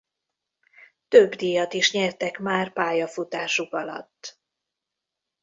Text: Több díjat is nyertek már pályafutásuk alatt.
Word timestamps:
Több 1.07 1.33
díjat 1.35 1.73
is 1.73 1.91
nyertek 1.91 2.39
már 2.39 2.73
pályafutásuk 2.73 3.73
alatt. 3.73 4.39